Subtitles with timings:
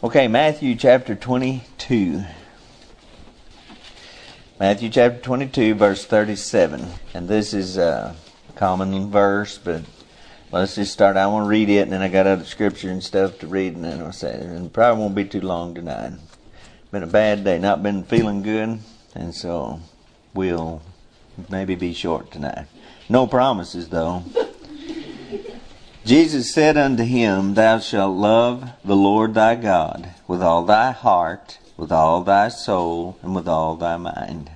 [0.00, 2.22] Okay, Matthew chapter 22.
[4.60, 6.86] Matthew chapter 22, verse 37.
[7.14, 8.14] And this is a
[8.54, 9.82] common verse, but
[10.52, 11.16] let's just start.
[11.16, 13.74] I want to read it, and then I got other scripture and stuff to read,
[13.74, 14.42] and then I'll say it.
[14.42, 16.12] And probably won't be too long tonight.
[16.92, 18.78] Been a bad day, not been feeling good,
[19.16, 19.80] and so
[20.32, 20.80] we'll
[21.48, 22.66] maybe be short tonight.
[23.08, 24.22] No promises, though.
[26.08, 31.58] Jesus said unto him, Thou shalt love the Lord thy God with all thy heart,
[31.76, 34.50] with all thy soul, and with all thy mind.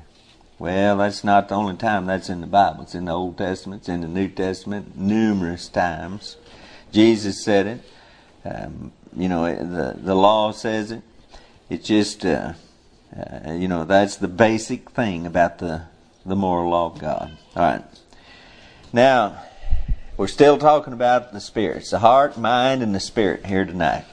[0.59, 2.85] Well, that's not the only time that's in the Bible.
[2.85, 6.39] It's in the Old Testament, it's in the New Testament, numerous times.
[6.91, 7.81] Jesus said it.
[8.47, 11.03] Um, you know, the, the law says it.
[11.69, 12.55] It's just, uh,
[13.15, 15.83] uh, you know, that's the basic thing about the,
[16.25, 17.37] the moral law of God.
[17.55, 17.84] All right.
[18.95, 19.43] Now,
[20.23, 24.05] we're still talking about the spirits, the heart, mind, and the spirit here tonight.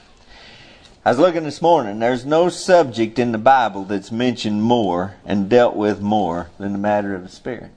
[1.04, 5.48] I was looking this morning, there's no subject in the Bible that's mentioned more and
[5.48, 7.70] dealt with more than the matter of the spirit.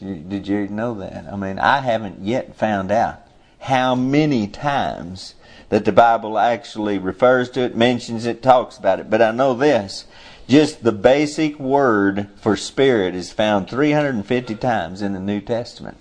[0.00, 1.32] Did you know that?
[1.32, 3.20] I mean, I haven't yet found out
[3.60, 5.36] how many times
[5.68, 9.08] that the Bible actually refers to it, mentions it, talks about it.
[9.08, 10.04] But I know this.
[10.48, 15.96] Just the basic word for spirit is found 350 times in the New Testament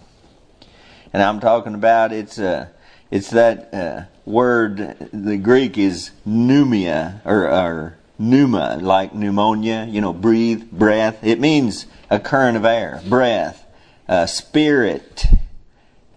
[1.13, 2.67] and I'm talking about it's uh,
[3.11, 4.97] it's that uh, word.
[5.11, 9.85] The Greek is pneumia or, or pneuma, like pneumonia.
[9.89, 11.23] You know, breathe, breath.
[11.23, 13.65] It means a current of air, breath,
[14.07, 15.25] uh, spirit.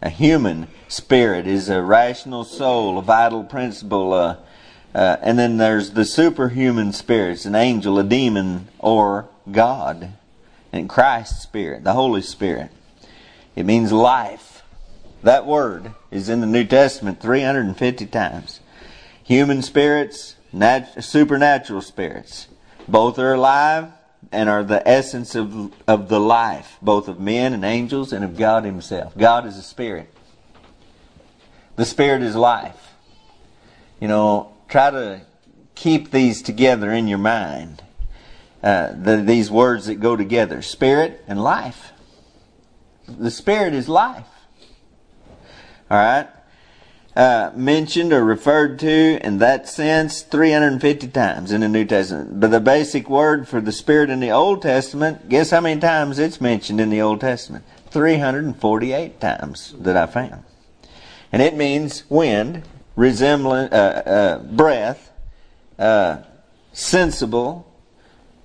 [0.02, 4.12] A human spirit is a rational soul, a vital principle.
[4.12, 4.36] Uh,
[4.94, 10.12] uh, and then there's the superhuman spirits, an angel, a demon, or God.
[10.72, 12.70] And Christ's spirit, the Holy Spirit.
[13.56, 14.51] It means life.
[15.22, 18.60] That word is in the New Testament 350 times.
[19.22, 22.48] Human spirits, nat- supernatural spirits.
[22.88, 23.92] Both are alive
[24.32, 28.36] and are the essence of, of the life, both of men and angels and of
[28.36, 29.16] God Himself.
[29.16, 30.12] God is a spirit.
[31.76, 32.94] The spirit is life.
[34.00, 35.22] You know, try to
[35.76, 37.82] keep these together in your mind.
[38.60, 41.92] Uh, the, these words that go together spirit and life.
[43.06, 44.26] The spirit is life
[45.92, 46.26] all right,
[47.14, 52.40] uh, mentioned or referred to in that sense 350 times in the New Testament.
[52.40, 56.18] But the basic word for the Spirit in the Old Testament, guess how many times
[56.18, 57.66] it's mentioned in the Old Testament?
[57.90, 60.44] 348 times that I found.
[61.30, 62.62] And it means wind,
[62.96, 65.10] resembling, uh, uh, breath,
[65.78, 66.22] uh,
[66.72, 67.70] sensible,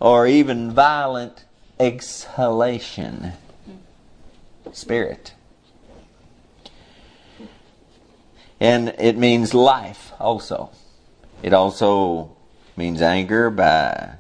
[0.02, 1.46] or even violent
[1.80, 3.32] exhalation.
[4.74, 5.34] Spirit.
[8.60, 10.72] And it means life also.
[11.44, 12.36] It also
[12.76, 14.14] means anger by,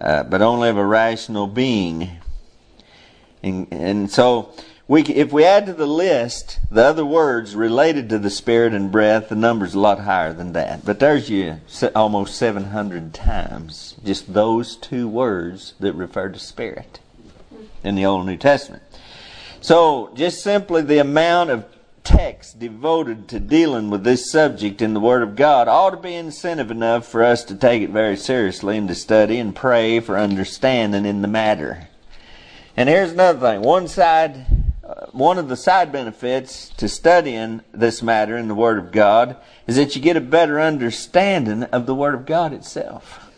[0.00, 2.10] uh, but only of a rational being.
[3.42, 4.52] And, and so,
[4.88, 8.90] we, if we add to the list the other words related to the spirit and
[8.90, 10.84] breath, the number's a lot higher than that.
[10.84, 11.60] But there's you
[11.94, 17.00] almost 700 times just those two words that refer to spirit
[17.84, 18.82] in the Old and New Testament.
[19.60, 21.66] So, just simply the amount of
[22.08, 26.14] text devoted to dealing with this subject in the Word of God ought to be
[26.14, 30.16] incentive enough for us to take it very seriously and to study and pray for
[30.16, 31.86] understanding in the matter.
[32.78, 33.60] And here's another thing.
[33.60, 34.46] One side,
[34.82, 39.36] uh, one of the side benefits to studying this matter in the Word of God
[39.66, 43.30] is that you get a better understanding of the Word of God itself.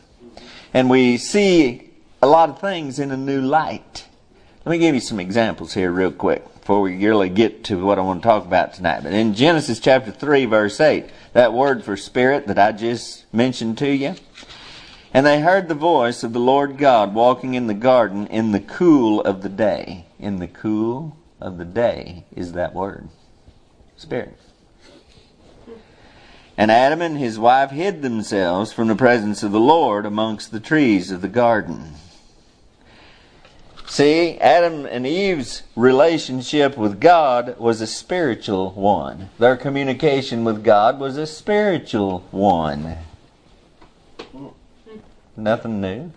[0.72, 1.90] And we see
[2.22, 4.06] a lot of things in a new light.
[4.64, 7.98] Let me give you some examples here real quick before we really get to what
[7.98, 9.02] I want to talk about tonight.
[9.02, 13.76] But in Genesis chapter 3, verse 8, that word for spirit that I just mentioned
[13.78, 14.14] to you,
[15.12, 18.60] and they heard the voice of the Lord God walking in the garden in the
[18.60, 20.06] cool of the day.
[20.20, 23.08] In the cool of the day is that word.
[23.96, 24.38] Spirit.
[26.56, 30.60] And Adam and his wife hid themselves from the presence of the Lord amongst the
[30.60, 31.94] trees of the garden.
[33.90, 39.30] See, Adam and Eve's relationship with God was a spiritual one.
[39.40, 42.98] Their communication with God was a spiritual one.
[45.36, 46.12] Nothing new.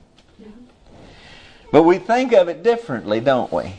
[1.71, 3.73] But we think of it differently, don't we?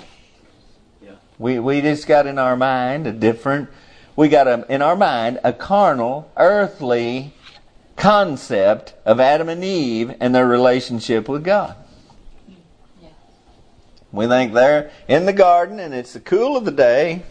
[1.38, 3.68] We we just got in our mind a different
[4.16, 7.32] we got a, in our mind a carnal, earthly
[7.94, 11.76] concept of Adam and Eve and their relationship with God.
[14.14, 17.22] We think they're in the garden and it's the cool of the day.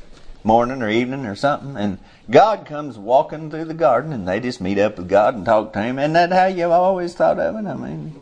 [0.43, 1.97] morning or evening or something, and
[2.29, 5.73] God comes walking through the garden, and they just meet up with God and talk
[5.73, 5.99] to Him.
[5.99, 7.67] Isn't that how you've always thought of it?
[7.67, 8.21] I mean,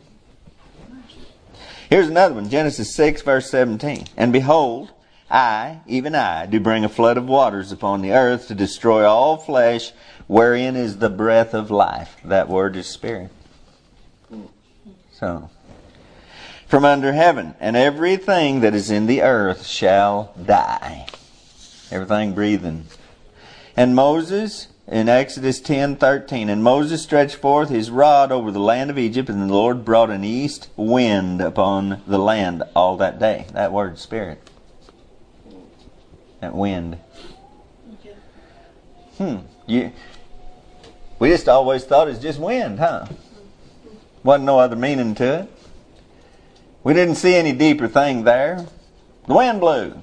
[1.89, 4.05] here's another one Genesis 6, verse 17.
[4.17, 4.91] And behold,
[5.29, 9.37] I, even I, do bring a flood of waters upon the earth to destroy all
[9.37, 9.91] flesh,
[10.27, 12.17] wherein is the breath of life.
[12.23, 13.31] That word is spirit.
[15.13, 15.49] So,
[16.71, 21.05] from under heaven, and everything that is in the earth shall die.
[21.91, 22.85] Everything breathing.
[23.77, 28.97] And Moses, in Exodus 10:13, and Moses stretched forth his rod over the land of
[28.97, 33.45] Egypt, and the Lord brought an east wind upon the land all that day.
[33.53, 34.49] That word, spirit
[36.41, 36.97] that wind.
[39.17, 39.37] Hmm.
[39.67, 39.91] You,
[41.19, 43.05] we just always thought it's just wind, huh?
[44.23, 45.60] Wasn't no other meaning to it.
[46.83, 48.65] We didn't see any deeper thing there.
[49.27, 50.01] The wind blew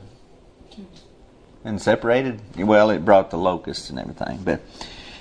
[1.65, 2.41] and separated.
[2.57, 4.61] Well, it brought the locusts and everything, but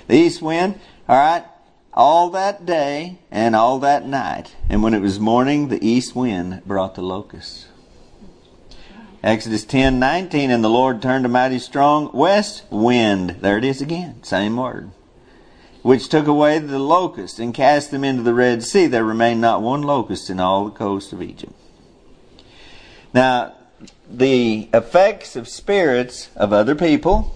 [0.06, 0.80] the east wind.
[1.08, 1.44] All right,
[1.92, 6.62] all that day and all that night, and when it was morning, the east wind
[6.64, 7.66] brought the locusts.
[9.22, 13.38] Exodus 10 19, and the Lord turned a mighty strong west wind.
[13.40, 14.90] There it is again, same word.
[15.82, 18.86] Which took away the locusts and cast them into the Red Sea.
[18.86, 21.52] There remained not one locust in all the coast of Egypt.
[23.14, 23.54] Now,
[24.10, 27.34] the effects of spirits of other people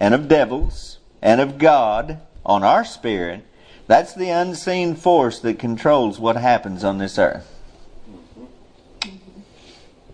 [0.00, 3.44] and of devils and of God on our spirit,
[3.86, 7.54] that's the unseen force that controls what happens on this earth.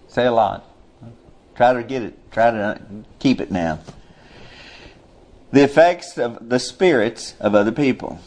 [0.08, 0.64] Say a lot.
[1.56, 2.31] Try to get it.
[2.31, 2.81] Try to
[3.19, 3.81] keep it now.
[5.54, 8.18] The effects of the spirits of other people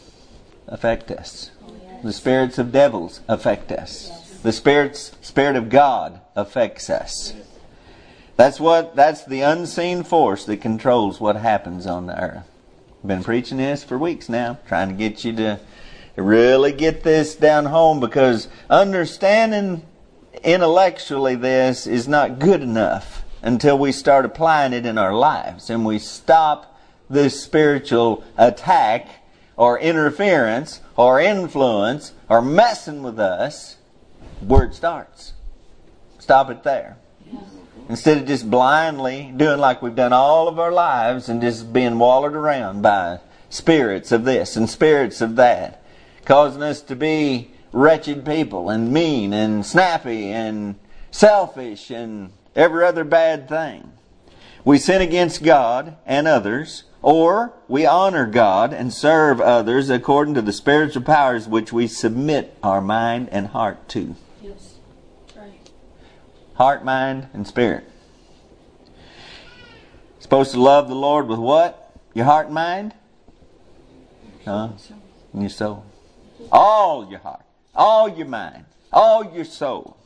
[0.66, 1.50] affect us.
[2.02, 4.40] The spirits of devils affect us.
[4.42, 7.34] The spirits, spirit of God affects us.
[8.36, 8.96] That's what.
[8.96, 12.48] That's the unseen force that controls what happens on the earth.
[13.02, 15.60] I've been preaching this for weeks now, trying to get you to
[16.16, 19.82] really get this down home because understanding
[20.42, 25.84] intellectually this is not good enough until we start applying it in our lives and
[25.84, 26.67] we stop
[27.10, 29.08] this spiritual attack
[29.56, 33.76] or interference or influence or messing with us
[34.50, 35.32] it starts.
[36.18, 36.98] Stop it there.
[37.88, 41.98] Instead of just blindly doing like we've done all of our lives and just being
[41.98, 43.18] wallowed around by
[43.48, 45.82] spirits of this and spirits of that,
[46.24, 50.74] causing us to be wretched people and mean and snappy and
[51.10, 53.92] selfish and every other bad thing.
[54.64, 60.42] We sin against God and others, or we honor God and serve others according to
[60.42, 64.14] the spiritual powers which we submit our mind and heart to.
[64.42, 64.74] Yes.
[65.34, 65.70] Right.
[66.56, 67.90] Heart, mind, and spirit.
[70.18, 71.94] Supposed to love the Lord with what?
[72.12, 72.92] Your heart and mind?
[74.44, 74.72] Huh?
[75.32, 75.86] And your soul.
[76.52, 77.46] All your heart.
[77.74, 78.66] All your mind.
[78.92, 79.96] All your soul.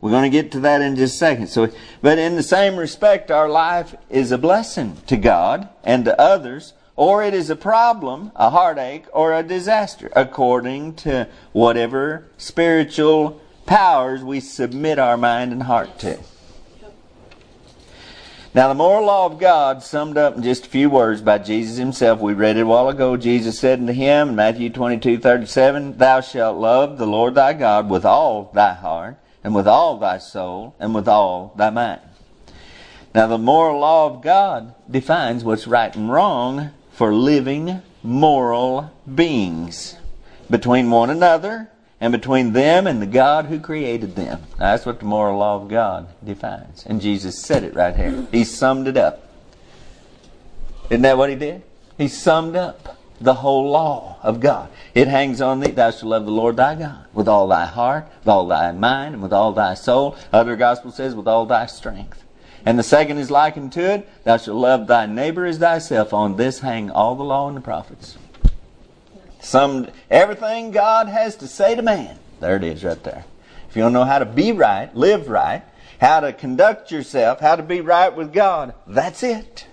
[0.00, 1.46] We're going to get to that in just a second.
[1.48, 1.70] So,
[2.02, 6.74] but in the same respect, our life is a blessing to God and to others,
[6.96, 14.22] or it is a problem, a heartache, or a disaster, according to whatever spiritual powers
[14.22, 16.18] we submit our mind and heart to.
[18.54, 21.76] Now, the moral law of God, summed up in just a few words by Jesus
[21.76, 23.16] himself, we read it a while ago.
[23.18, 27.90] Jesus said unto him in Matthew 22 37, Thou shalt love the Lord thy God
[27.90, 32.00] with all thy heart and with all thy soul, and with all thy mind.
[33.14, 39.94] Now, the moral law of God defines what's right and wrong for living moral beings
[40.50, 44.42] between one another and between them and the God who created them.
[44.58, 46.84] Now, that's what the moral law of God defines.
[46.84, 48.26] And Jesus said it right here.
[48.32, 49.30] He summed it up.
[50.90, 51.62] Isn't that what he did?
[51.96, 54.68] He summed up the whole law of God.
[54.94, 58.08] It hangs on thee, thou shalt love the Lord thy God with all thy heart,
[58.20, 60.16] with all thy mind, and with all thy soul.
[60.32, 62.22] Other gospel says, with all thy strength.
[62.64, 66.12] And the second is likened to it, thou shalt love thy neighbor as thyself.
[66.12, 68.18] On this hang all the law and the prophets.
[69.40, 72.18] Some everything God has to say to man.
[72.40, 73.24] There it is right there.
[73.68, 75.62] If you don't know how to be right, live right,
[76.00, 79.66] how to conduct yourself, how to be right with God, that's it.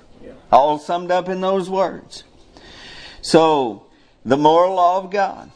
[0.51, 2.23] All summed up in those words.
[3.23, 3.87] So,
[4.23, 5.49] the moral law of God,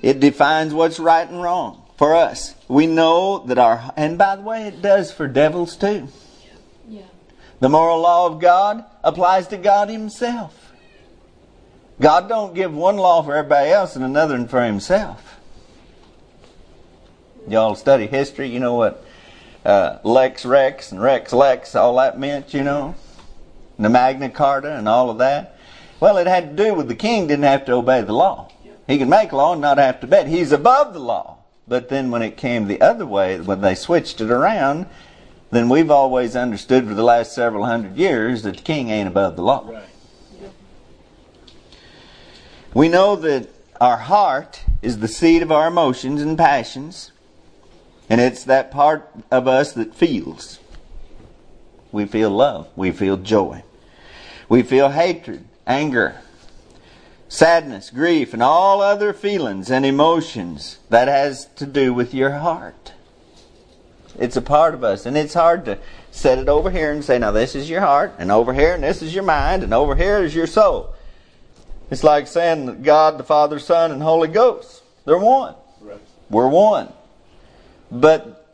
[0.00, 2.54] it defines what's right and wrong for us.
[2.68, 6.08] We know that our, and by the way, it does for devils too.
[6.88, 7.02] Yeah.
[7.60, 10.72] The moral law of God applies to God Himself.
[12.00, 15.36] God don't give one law for everybody else and another for Himself.
[17.48, 19.04] Y'all study history, you know what
[19.64, 22.94] uh, Lex Rex and Rex Lex, all that meant, you know?
[23.76, 25.57] and the Magna Carta and all of that?
[26.00, 28.50] Well, it had to do with the king didn't have to obey the law.
[28.86, 30.28] He can make law and not have to obey.
[30.28, 31.38] He's above the law.
[31.66, 34.86] But then when it came the other way, when they switched it around,
[35.50, 39.36] then we've always understood for the last several hundred years that the king ain't above
[39.36, 39.68] the law.
[39.68, 39.84] Right.
[42.74, 43.48] We know that
[43.80, 47.12] our heart is the seat of our emotions and passions,
[48.10, 50.58] and it's that part of us that feels.
[51.90, 53.62] We feel love, we feel joy,
[54.48, 56.22] we feel hatred, anger,
[57.28, 62.94] sadness, grief, and all other feelings and emotions that has to do with your heart.
[64.18, 65.78] It's a part of us, and it's hard to
[66.10, 68.82] set it over here and say, now this is your heart, and over here, and
[68.82, 70.94] this is your mind, and over here is your soul.
[71.90, 75.54] It's like saying that God, the Father, Son, and Holy Ghost, they're one.
[75.80, 76.00] Right.
[76.30, 76.92] We're one.
[77.90, 78.46] But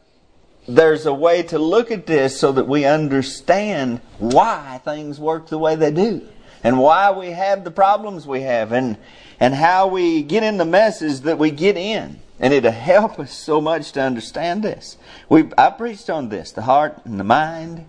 [0.68, 5.59] there's a way to look at this so that we understand why things work the
[5.59, 6.28] way they do
[6.64, 8.97] and why we have the problems we have and,
[9.38, 12.18] and how we get in the messes that we get in.
[12.40, 14.97] And it'll help us so much to understand this.
[15.28, 17.87] We, I preached on this, the heart and the mind.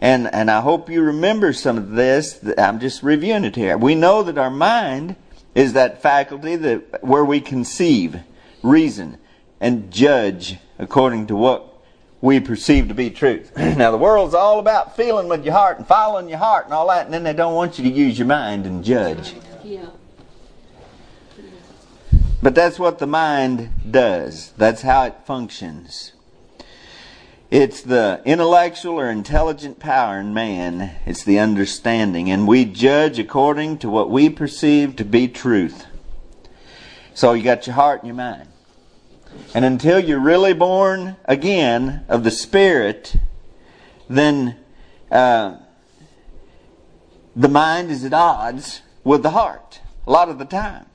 [0.00, 2.40] And, and I hope you remember some of this.
[2.58, 3.78] I'm just reviewing it here.
[3.78, 5.16] We know that our mind
[5.54, 8.18] is that faculty that, where we conceive,
[8.62, 9.18] reason,
[9.60, 11.73] and judge according to what
[12.24, 13.54] we perceive to be truth.
[13.56, 16.88] now, the world's all about feeling with your heart and following your heart and all
[16.88, 19.34] that, and then they don't want you to use your mind and judge.
[19.62, 19.90] Yeah.
[22.42, 26.12] But that's what the mind does, that's how it functions.
[27.50, 30.96] It's the intellectual or intelligent power in man.
[31.04, 32.30] It's the understanding.
[32.30, 35.84] And we judge according to what we perceive to be truth.
[37.12, 38.48] So you got your heart and your mind.
[39.54, 43.16] And until you're really born again of the Spirit,
[44.08, 44.56] then
[45.10, 45.58] uh,
[47.36, 50.86] the mind is at odds with the heart a lot of the time.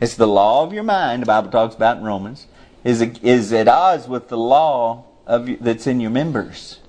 [0.00, 2.46] It's the law of your mind, the Bible talks about in Romans,
[2.84, 6.80] is, is at odds with the law of that's in your members.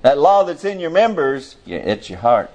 [0.00, 2.50] That law that's in your members, it's your heart.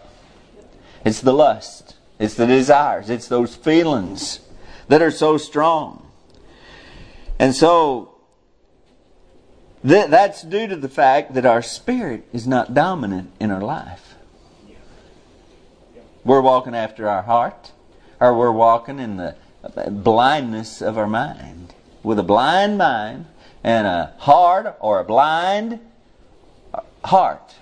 [1.06, 1.96] It's the lust.
[2.20, 3.10] It's the desires.
[3.10, 4.40] It's those feelings
[4.88, 6.08] that are so strong.
[7.40, 8.16] And so,
[9.88, 14.16] th- that's due to the fact that our spirit is not dominant in our life.
[16.24, 17.72] We're walking after our heart,
[18.20, 19.36] or we're walking in the
[19.90, 21.74] blindness of our mind.
[22.04, 23.26] With a blind mind
[23.64, 25.80] and a hard or a blind
[27.04, 27.56] heart.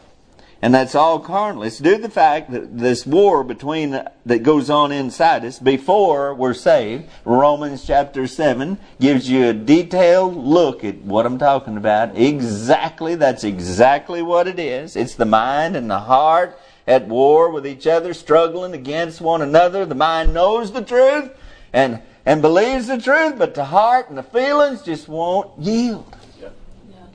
[0.61, 1.63] And that's all carnal.
[1.63, 3.91] It's due to the fact that this war between
[4.25, 7.05] that goes on inside us before we're saved.
[7.23, 12.17] Romans chapter 7 gives you a detailed look at what I'm talking about.
[12.17, 14.95] Exactly, that's exactly what it is.
[14.95, 16.57] It's the mind and the heart
[16.87, 19.85] at war with each other, struggling against one another.
[19.85, 21.31] The mind knows the truth
[21.73, 26.15] and, and believes the truth, but the heart and the feelings just won't yield.
[26.39, 26.49] Yeah.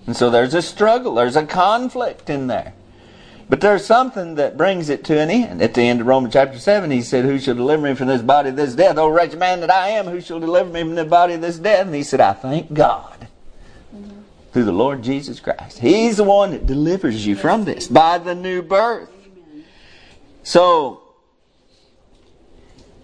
[0.07, 2.75] And so there's a struggle, there's a conflict in there.
[3.51, 5.61] But there's something that brings it to an end.
[5.61, 8.23] At the end of Romans chapter 7, he said, Who shall deliver me from this
[8.23, 8.97] body of this death?
[8.97, 11.59] O wretched man that I am, who shall deliver me from the body of this
[11.59, 11.87] death?
[11.87, 13.27] And he said, I thank God
[13.93, 14.21] mm-hmm.
[14.53, 15.81] through the Lord Jesus Christ.
[15.81, 19.11] He's the one that delivers you from this by the new birth.
[20.45, 21.03] So,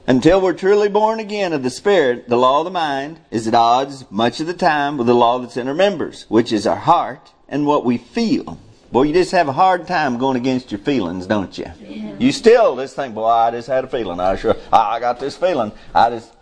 [0.07, 3.55] until we're truly born again of the Spirit, the law of the mind is at
[3.55, 6.77] odds much of the time with the law that's in our members, which is our
[6.77, 8.61] heart and what we feel.
[8.93, 11.67] Boy, you just have a hard time going against your feelings, don't you?
[11.81, 12.17] Yeah.
[12.19, 14.21] You still just think, boy, I just had a feeling.
[14.21, 15.73] I sure, I got this feeling.
[15.95, 16.33] I just,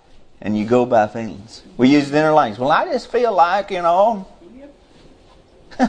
[0.40, 1.62] and you go by feelings.
[1.76, 2.60] We use it in our language.
[2.60, 4.28] Well, I just feel like, you know.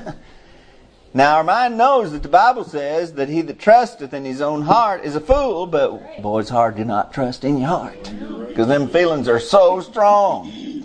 [1.13, 4.63] now, our mind knows that the Bible says that he that trusteth in his own
[4.63, 8.11] heart is a fool, but boy, it's hard to not trust in your heart.
[8.47, 10.84] Because them feelings are so strong.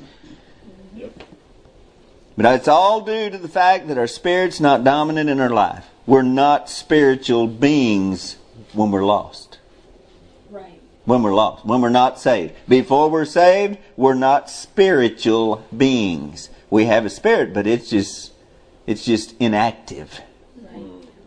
[2.40, 5.84] But it's all due to the fact that our spirit's not dominant in our life.
[6.06, 8.38] We're not spiritual beings
[8.72, 9.58] when we're lost.
[10.48, 10.80] Right.
[11.04, 11.66] When we're lost.
[11.66, 12.54] When we're not saved.
[12.66, 16.48] Before we're saved, we're not spiritual beings.
[16.70, 18.32] We have a spirit, but it's just
[18.86, 20.22] it's just inactive.
[20.62, 20.82] Right.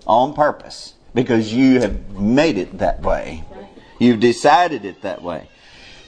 [0.07, 0.95] On purpose.
[1.13, 3.43] Because you have made it that way.
[3.51, 3.67] Right.
[3.99, 5.47] You've decided it that way.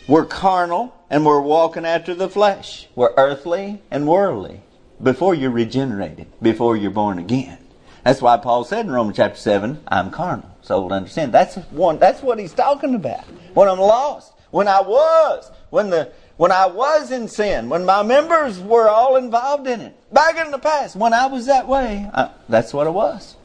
[0.08, 2.88] We're carnal and we're walking after the flesh.
[2.96, 4.62] We're earthly and worldly
[5.02, 7.58] before you're regenerated, before you're born again.
[8.04, 10.50] That's why Paul said in Romans chapter 7, I'm carnal.
[10.62, 11.32] So to understand.
[11.32, 13.24] That's one that's what he's talking about.
[13.54, 14.34] When I'm lost.
[14.52, 15.52] When I was.
[15.70, 20.14] When the when I was in sin, when my members were all involved in it,
[20.14, 23.36] back in the past, when I was that way, I, that's what it was.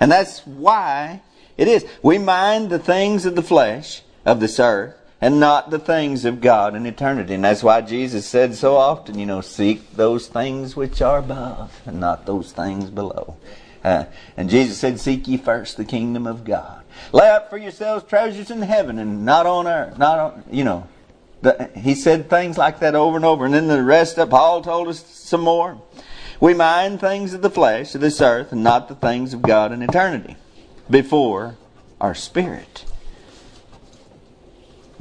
[0.00, 1.20] And that's why
[1.58, 1.84] it is.
[2.02, 6.40] We mind the things of the flesh, of this earth, and not the things of
[6.40, 7.32] God in eternity.
[7.32, 11.80] And that's why Jesus said so often, you know, seek those things which are above
[11.86, 13.36] and not those things below.
[13.84, 16.82] Uh, and Jesus said, seek ye first the kingdom of God.
[17.12, 19.96] Lay up for yourselves treasures in heaven and not on earth.
[19.96, 20.88] Not on, you know.
[21.40, 23.44] The, he said things like that over and over.
[23.44, 25.80] And then the rest of Paul told us some more.
[26.40, 29.70] We mind things of the flesh, of this earth, and not the things of God
[29.70, 30.36] in eternity
[30.90, 31.56] before
[32.00, 32.84] our spirit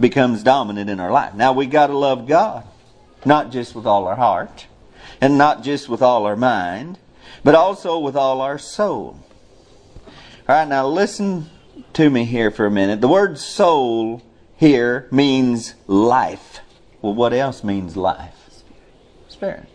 [0.01, 1.33] becomes dominant in our life.
[1.33, 2.65] Now we got to love God,
[3.23, 4.67] not just with all our heart,
[5.21, 6.97] and not just with all our mind,
[7.43, 9.19] but also with all our soul.
[10.49, 11.49] All right, now listen
[11.93, 12.99] to me here for a minute.
[12.99, 14.21] The word soul
[14.57, 16.59] here means life.
[17.01, 18.63] Well, what else means life?
[19.29, 19.67] Spirit.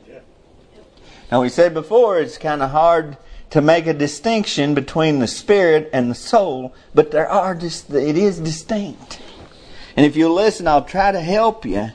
[1.30, 3.16] Now, we said before it's kind of hard
[3.50, 8.16] to make a distinction between the spirit and the soul, but there are just it
[8.16, 9.20] is distinct.
[9.96, 11.90] And if you listen, I'll try to help you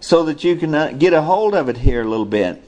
[0.00, 2.62] so that you can uh, get a hold of it here a little bit.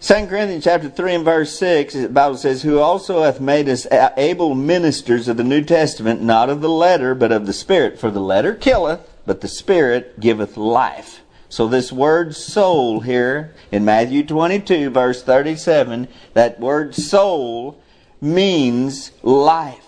[0.00, 3.86] 2 Corinthians chapter 3 and verse 6, the Bible says, Who also hath made us
[3.90, 7.98] able ministers of the New Testament, not of the letter, but of the Spirit.
[7.98, 11.22] For the letter killeth, but the Spirit giveth life.
[11.48, 17.80] So this word soul here in Matthew 22 verse 37, that word soul
[18.20, 19.85] means life.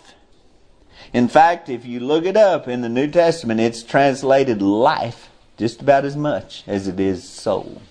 [1.12, 5.80] In fact, if you look it up in the New Testament, it's translated life just
[5.80, 7.82] about as much as it is soul.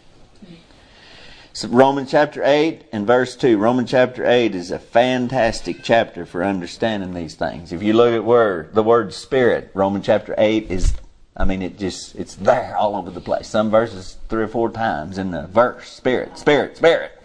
[1.58, 3.58] So Romans chapter 8 and verse 2.
[3.58, 7.74] Romans chapter 8 is a fantastic chapter for understanding these things.
[7.74, 10.94] If you look at word, the word spirit, Romans chapter 8 is,
[11.36, 13.48] I mean, it just, it's there all over the place.
[13.48, 15.90] Some verses three or four times in the verse.
[15.90, 17.20] Spirit, spirit, spirit.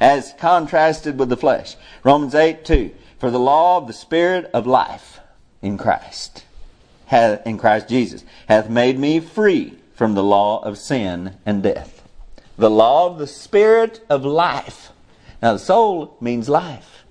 [0.00, 1.76] As contrasted with the flesh.
[2.02, 2.90] Romans 8 2.
[3.24, 5.18] For the law of the Spirit of life
[5.62, 6.44] in Christ,
[7.10, 12.06] in Christ Jesus, hath made me free from the law of sin and death.
[12.58, 14.90] The law of the Spirit of life.
[15.40, 17.04] Now, the soul means life.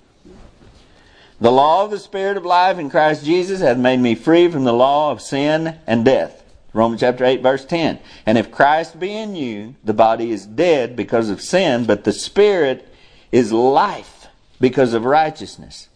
[1.41, 4.65] The law of the Spirit of life in Christ Jesus hath made me free from
[4.65, 6.43] the law of sin and death.
[6.73, 7.97] Romans chapter 8 verse 10.
[8.27, 12.13] And if Christ be in you, the body is dead because of sin, but the
[12.13, 12.87] Spirit
[13.31, 14.27] is life
[14.61, 15.89] because of righteousness.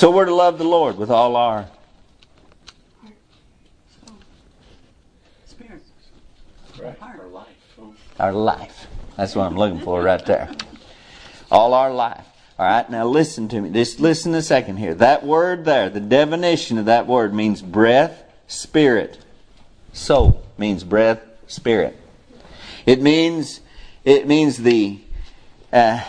[0.00, 1.66] So we're to love the Lord with all our
[5.44, 5.82] Spirit.
[6.80, 6.96] Right.
[7.02, 7.46] Our life.
[8.18, 8.86] our life.
[9.18, 10.50] That's what I'm looking for right there.
[11.50, 12.24] All our life.
[12.58, 13.68] All right, now listen to me.
[13.68, 14.94] Just listen a second here.
[14.94, 19.18] That word there, the definition of that word means breath, spirit.
[19.92, 21.94] Soul means breath, spirit.
[22.86, 23.60] It means
[24.06, 24.98] it means the
[25.70, 26.02] uh,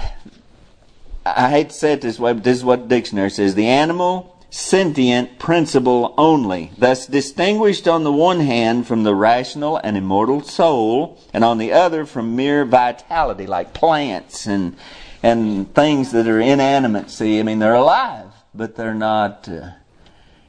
[1.26, 3.54] I hate to say it this way, but this is what the dictionary says.
[3.54, 9.96] The animal sentient principle only, thus distinguished on the one hand from the rational and
[9.96, 14.76] immortal soul, and on the other from mere vitality, like plants and
[15.24, 17.12] and things that are inanimate.
[17.12, 19.70] See, I mean, they're alive, but they're not, uh,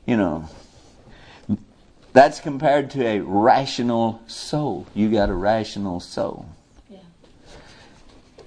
[0.07, 0.49] you know.
[2.15, 4.87] That's compared to a rational soul.
[4.95, 6.47] You got a rational soul.
[6.91, 6.99] Yeah.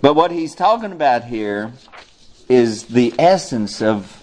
[0.01, 1.73] But what he's talking about here
[2.49, 4.21] is the essence of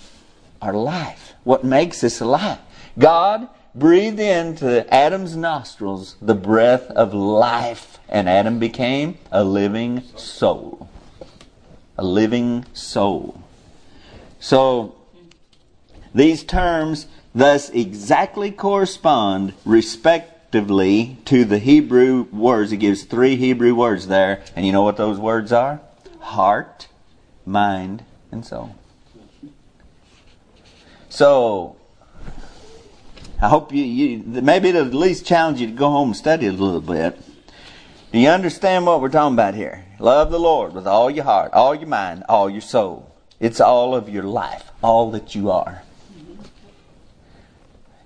[0.61, 1.35] our life.
[1.45, 2.59] What makes us alive.
[2.99, 10.89] God breathed into Adam's nostrils the breath of life, and Adam became a living soul.
[11.97, 13.43] A living soul.
[14.39, 14.95] So,
[16.15, 22.71] these terms thus exactly correspond respectively to the Hebrew words.
[22.71, 25.81] He gives three Hebrew words there, and you know what those words are?
[26.21, 26.89] Heart,
[27.47, 28.75] mind, and soul.
[31.09, 31.77] So,
[33.41, 36.47] I hope you, you maybe it'll at least challenge you to go home and study
[36.47, 37.21] a little bit.
[38.13, 39.85] Do you understand what we're talking about here?
[39.99, 43.15] Love the Lord with all your heart, all your mind, all your soul.
[43.41, 45.83] It's all of your life, all that you are.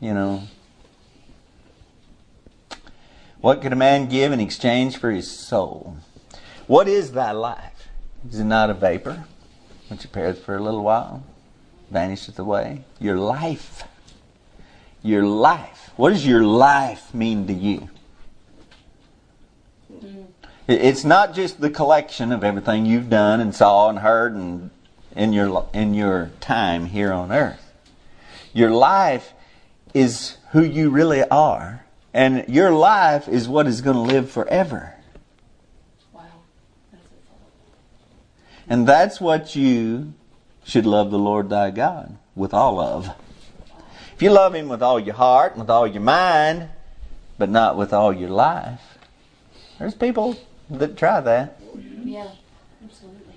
[0.01, 0.43] You know,
[3.41, 5.97] what could a man give in exchange for his soul?
[6.67, 7.89] What is thy life?
[8.29, 9.25] Is it not a vapor,
[9.89, 11.25] which appeareth for a little while,
[11.91, 12.85] vanisheth away?
[12.99, 13.85] Your life.
[15.03, 15.91] Your life.
[15.97, 17.89] What does your life mean to you?
[19.93, 20.27] Mm.
[20.69, 24.71] It's not just the collection of everything you've done and saw and heard and
[25.15, 27.73] in your in your time here on earth.
[28.53, 29.33] Your life
[29.95, 34.95] is who you really are, and your life is what is going to live forever.
[36.13, 36.25] Wow.
[36.91, 37.39] That's a thought.
[38.69, 40.15] And that's what you
[40.65, 43.09] should love the Lord thy God with all of.
[44.15, 46.69] If you love Him with all your heart and with all your mind,
[47.39, 48.99] but not with all your life,
[49.79, 50.37] there's people
[50.71, 51.61] that try that.
[52.03, 52.31] Yeah,
[52.85, 53.35] absolutely.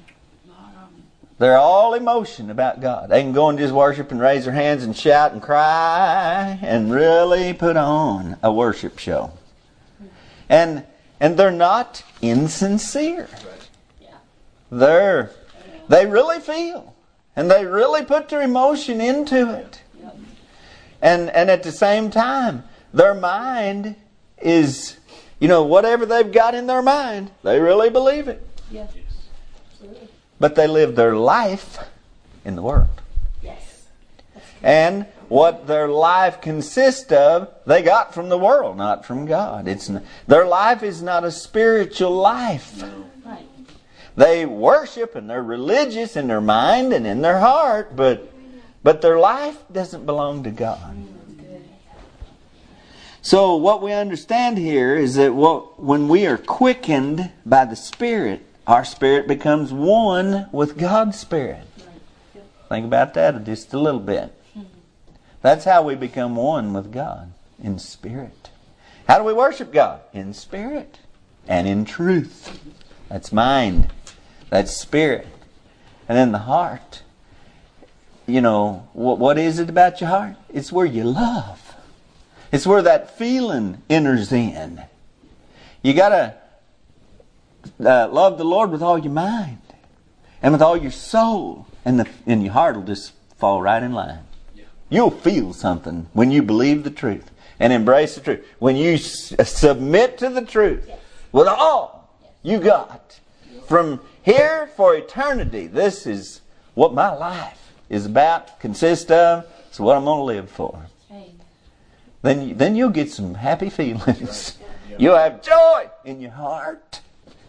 [1.38, 3.10] They're all emotion about God.
[3.10, 6.92] They can go and just worship and raise their hands and shout and cry and
[6.92, 9.32] really put on a worship show.
[10.50, 10.86] And
[11.20, 13.28] and they're not insincere.
[14.72, 14.78] Yeah.
[14.78, 15.32] They're
[15.88, 16.96] they really feel
[17.36, 19.82] and they really put their emotion into it.
[21.02, 23.96] And and at the same time, their mind
[24.38, 24.98] is
[25.40, 28.46] you know whatever they've got in their mind, they really believe it.
[28.76, 30.10] Absolutely.
[30.40, 31.80] But they live their life
[32.46, 33.02] in the world.
[33.42, 33.88] Yes.
[34.62, 39.68] And what their life consists of, they got from the world, not from God.
[39.68, 39.90] It's
[40.28, 42.82] their life is not a spiritual life.
[42.82, 42.92] Right.
[44.20, 48.30] They worship and they're religious in their mind and in their heart, but
[48.84, 50.98] but their life doesn't belong to God.
[53.22, 58.46] So what we understand here is that what, when we are quickened by the Spirit,
[58.68, 61.66] our spirit becomes one with God's Spirit.
[62.68, 64.34] Think about that just a little bit.
[65.42, 67.32] That's how we become one with God
[67.64, 68.50] in spirit.
[69.08, 70.02] How do we worship God?
[70.12, 71.00] In spirit
[71.48, 72.60] and in truth.
[73.08, 73.94] That's mind.
[74.50, 75.28] That's spirit.
[76.08, 77.04] And then the heart.
[78.26, 80.36] You know, what, what is it about your heart?
[80.54, 81.76] It's where you love.
[82.52, 84.84] It's where that feeling enters in.
[85.82, 86.36] You got to
[87.84, 89.62] uh, love the Lord with all your mind
[90.42, 93.94] and with all your soul, and the and your heart will just fall right in
[93.94, 94.20] line.
[94.90, 98.46] You'll feel something when you believe the truth and embrace the truth.
[98.58, 100.90] When you s- submit to the truth
[101.32, 102.10] with all
[102.42, 103.20] you got
[103.68, 105.68] from here for eternity.
[105.68, 106.42] This is
[106.76, 109.46] what my life is about, consists of.
[109.68, 110.86] It's what I'm going to live for.
[111.12, 111.40] Amen.
[112.22, 114.58] Then, you, then you'll get some happy feelings.
[114.98, 117.00] You'll have joy in your heart.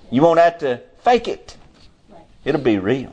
[0.09, 1.57] You won't have to fake it.
[2.09, 2.23] Right.
[2.45, 3.13] It'll be real.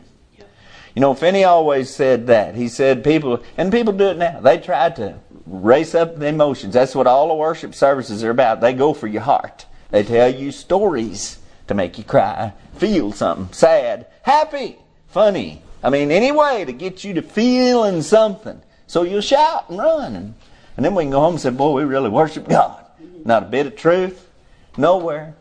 [0.93, 2.53] You know, Finney always said that.
[2.53, 4.39] He said people, and people do it now.
[4.39, 6.75] They try to race up the emotions.
[6.75, 8.62] That's what all the worship services are about.
[8.62, 9.65] They go for your heart.
[9.89, 14.77] They tell you stories to make you cry, feel something, sad, happy,
[15.08, 15.62] funny.
[15.84, 18.62] I mean, any way to get you to feeling something.
[18.88, 20.15] So you'll shout and run.
[20.15, 20.34] And,
[20.75, 22.84] and then we can go home and say, boy, we really worship God.
[23.25, 24.30] Not a bit of truth.
[24.77, 25.36] Nowhere.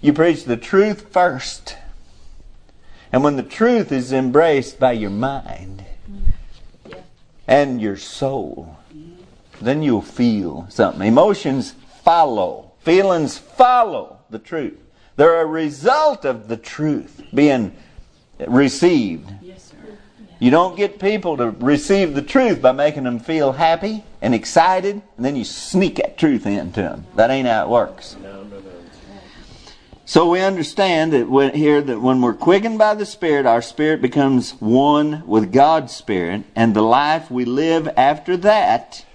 [0.00, 1.76] You preach the truth first.
[3.12, 5.84] And when the truth is embraced by your mind
[7.46, 8.78] and your soul,
[9.60, 11.06] then you'll feel something.
[11.06, 14.81] Emotions follow, feelings follow the truth.
[15.16, 17.72] They're a result of the truth being
[18.46, 19.30] received.
[19.42, 19.98] Yes, sir.
[20.38, 25.00] You don't get people to receive the truth by making them feel happy and excited,
[25.16, 27.06] and then you sneak that truth into them.
[27.14, 28.16] That ain't how it works.
[30.04, 34.02] So we understand that when, here that when we're quickened by the Spirit, our spirit
[34.02, 39.06] becomes one with God's Spirit, and the life we live after that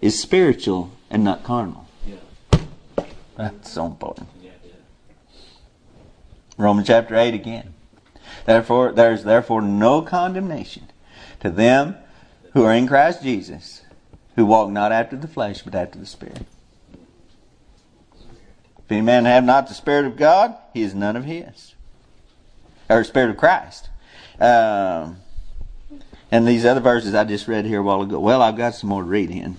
[0.00, 1.86] is spiritual and not carnal.
[2.06, 3.04] Yeah.
[3.36, 4.28] That's so important.
[6.56, 7.74] Romans chapter 8 again.
[8.46, 10.84] Therefore, there's therefore no condemnation
[11.40, 11.96] to them
[12.52, 13.82] who are in Christ Jesus,
[14.36, 16.46] who walk not after the flesh, but after the Spirit.
[18.78, 21.74] If any man have not the Spirit of God, he is none of his.
[22.88, 23.88] Or Spirit of Christ.
[24.38, 25.16] Um,
[26.30, 28.20] and these other verses I just read here a while ago.
[28.20, 29.56] Well, I've got some more to read in.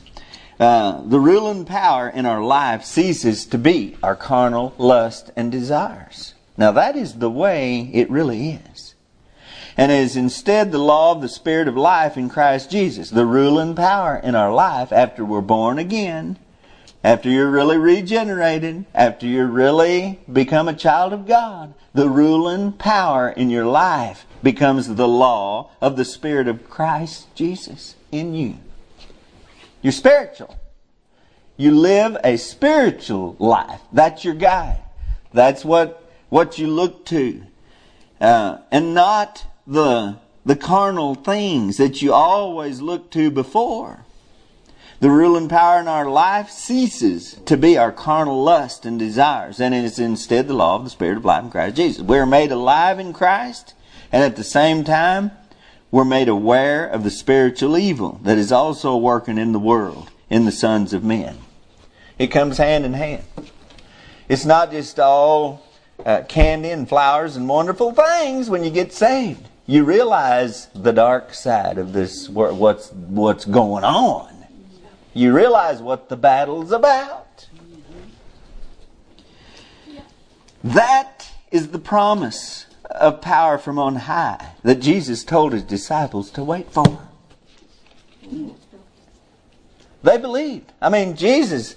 [0.60, 6.35] Uh, the ruling power in our life ceases to be our carnal lust and desires.
[6.58, 8.96] Now that is the way it really is.
[9.78, 13.10] And is instead the law of the Spirit of life in Christ Jesus.
[13.10, 16.40] The ruling power in our life after we're born again,
[17.04, 23.30] after you're really regenerated, after you're really become a child of God, the ruling power
[23.30, 28.56] in your life becomes the law of the Spirit of Christ Jesus in you.
[29.82, 30.58] You're spiritual.
[31.58, 33.82] You live a spiritual life.
[33.92, 34.82] That's your guide.
[35.34, 36.05] That's what
[36.36, 37.42] what you look to,
[38.20, 44.04] uh, and not the the carnal things that you always looked to before.
[45.00, 49.74] The ruling power in our life ceases to be our carnal lust and desires, and
[49.74, 52.02] it is instead the law of the Spirit of life in Christ Jesus.
[52.02, 53.74] We are made alive in Christ,
[54.12, 55.32] and at the same time,
[55.90, 60.44] we're made aware of the spiritual evil that is also working in the world, in
[60.44, 61.38] the sons of men.
[62.20, 63.24] It comes hand in hand.
[64.28, 65.66] It's not just all
[66.04, 69.48] uh, candy and flowers and wonderful things when you get saved.
[69.68, 74.46] you realize the dark side of this, what's, what's going on.
[75.14, 77.48] You realize what the battle's about.
[80.64, 86.44] That is the promise of power from on high that Jesus told his disciples to
[86.44, 87.08] wait for.
[90.04, 90.72] They believed.
[90.82, 91.76] I mean, Jesus,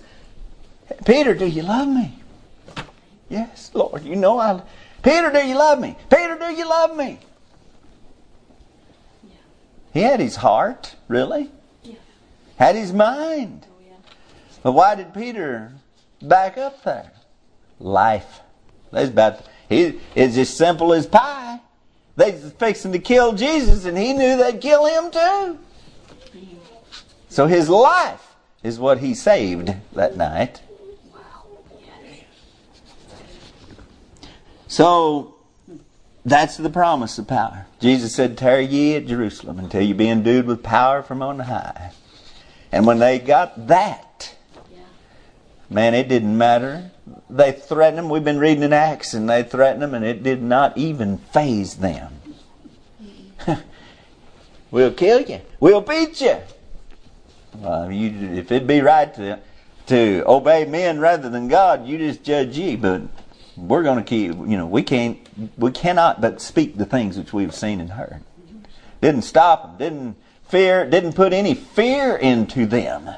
[1.04, 2.18] Peter, do you love me?
[3.28, 4.62] Yes, Lord, you know I.
[5.02, 5.96] Peter, do you love me?
[6.10, 7.18] Peter, do you love me?
[9.92, 11.50] He had his heart, really.
[11.82, 11.96] Yeah.
[12.56, 13.66] Had his mind.
[13.68, 13.96] Oh, yeah.
[14.62, 15.72] But why did Peter
[16.22, 17.12] back up there?
[17.78, 18.40] Life.
[18.90, 21.60] That's about he it's as simple as pie.
[22.16, 25.18] They was fixing to kill Jesus and he knew they'd kill him too.
[25.18, 26.56] Mm-hmm.
[27.28, 30.60] So his life is what he saved that night.
[34.68, 35.34] So
[36.24, 37.66] that's the promise of power.
[37.80, 41.92] Jesus said, Tarry ye at Jerusalem until you be endued with power from on high.
[42.70, 44.34] And when they got that,
[44.70, 44.80] Yeah.
[45.70, 46.90] man, it didn't matter.
[47.30, 48.10] They threatened him.
[48.10, 51.76] We've been reading in Acts, and they threatened him, and it did not even faze
[51.76, 52.20] them.
[54.70, 55.40] we'll kill you.
[55.60, 56.36] We'll beat you.
[57.56, 59.38] Well, you if it'd be right to
[59.86, 62.76] to obey men rather than God, you just judge ye.
[62.76, 63.02] But
[63.58, 64.32] we're going to keep.
[64.32, 65.18] You know, we can't.
[65.58, 68.22] We cannot but speak the things which we've seen and heard.
[69.00, 69.78] Didn't stop them.
[69.78, 70.16] Didn't
[70.48, 70.88] fear.
[70.88, 73.10] Didn't put any fear into them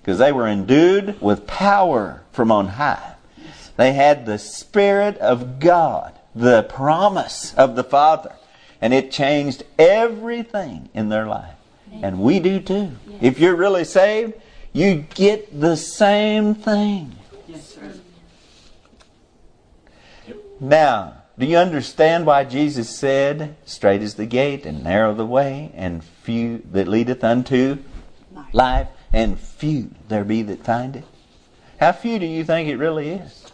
[0.00, 3.14] because they were endued with power from on high.
[3.76, 8.34] They had the Spirit of God, the promise of the Father,
[8.80, 11.54] and it changed everything in their life.
[12.02, 12.92] And we do too.
[13.20, 14.34] If you're really saved,
[14.72, 17.16] you get the same thing.
[17.48, 17.92] Yes, sir.
[20.60, 25.72] Now, do you understand why Jesus said, Straight is the gate and narrow the way,
[25.74, 27.78] and few that leadeth unto
[28.52, 28.88] Life.
[29.10, 31.04] and few there be that find it?
[31.78, 33.46] How few do you think it really is?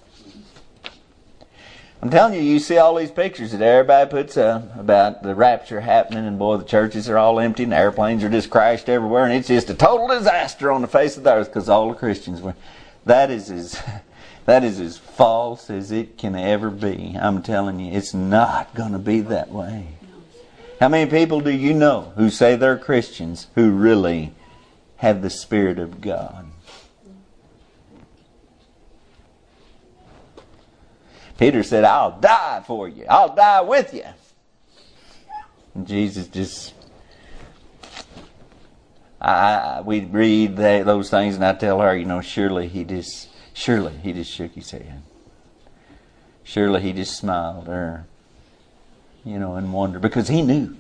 [2.03, 5.81] I'm telling you, you see all these pictures that everybody puts up about the rapture
[5.81, 9.25] happening, and boy, the churches are all empty, and the airplanes are just crashed everywhere,
[9.25, 11.95] and it's just a total disaster on the face of the earth because all the
[11.95, 12.57] Christians were.
[13.05, 13.81] That is as
[14.46, 17.16] that is as false as it can ever be.
[17.20, 19.88] I'm telling you, it's not going to be that way.
[20.80, 24.32] How many people do you know who say they're Christians who really
[24.96, 26.46] have the Spirit of God?
[31.38, 33.04] Peter said, I'll die for you.
[33.09, 34.04] I'll die with you.
[35.74, 36.72] And Jesus just,
[39.20, 43.28] I, we read that, those things, and I tell her, you know, surely he just,
[43.57, 45.03] surely he just shook his head.
[46.45, 48.07] Surely he just smiled, or,
[49.25, 50.77] you know, in wonder, because he knew.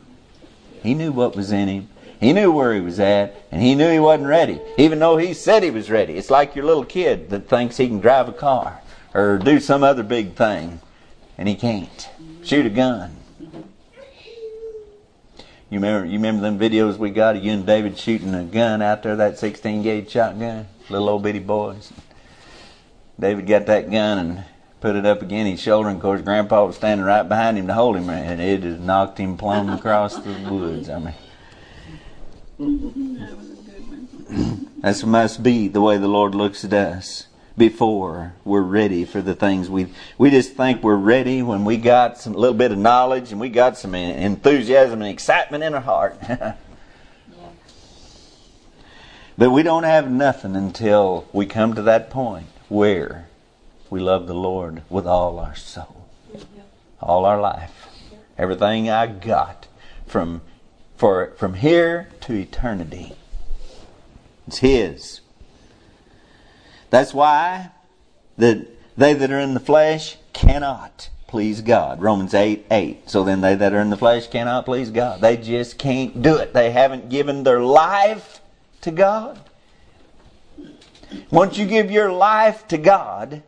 [0.82, 1.88] He knew what was in him.
[2.20, 5.34] He knew where he was at, and he knew he wasn't ready, even though he
[5.34, 6.16] said he was ready.
[6.16, 8.80] It's like your little kid that thinks he can drive a car
[9.12, 10.80] or do some other big thing,
[11.36, 12.08] and he can't.
[12.44, 13.16] Shoot a gun.
[15.68, 16.06] You remember?
[16.06, 19.16] You remember them videos we got of you and David shooting a gun out there,
[19.16, 21.92] that 16 gauge shotgun, little old bitty boys.
[23.18, 24.44] David got that gun and
[24.80, 27.66] put it up against his shoulder, and of course, Grandpa was standing right behind him
[27.66, 30.90] to hold him, and it just knocked him plumb across the woods.
[30.90, 31.14] I mean.
[32.58, 35.10] That was a good one.
[35.10, 37.26] Must be the way the Lord looks at us
[37.56, 39.86] before we're ready for the things we
[40.18, 43.48] we just think we're ready when we got some little bit of knowledge and we
[43.48, 46.20] got some enthusiasm and excitement in our heart.
[49.38, 53.28] but we don't have nothing until we come to that point where
[53.90, 56.06] we love the Lord with all our soul,
[57.00, 57.88] all our life,
[58.36, 59.68] everything I got
[60.06, 60.42] from
[60.96, 63.12] for from here to eternity.
[64.46, 65.20] It's His.
[66.90, 67.70] That's why
[68.38, 72.00] that they that are in the flesh cannot please God.
[72.00, 73.10] Romans 8 8.
[73.10, 75.20] So then they that are in the flesh cannot please God.
[75.20, 76.54] They just can't do it.
[76.54, 78.40] They haven't given their life
[78.82, 79.40] to God.
[81.30, 83.42] Once you give your life to God,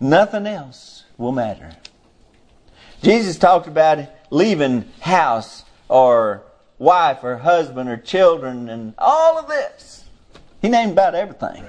[0.00, 1.72] nothing else will matter.
[3.02, 6.42] Jesus talked about leaving house or
[6.78, 10.04] wife or husband or children and all of this.
[10.60, 11.64] He named about everything.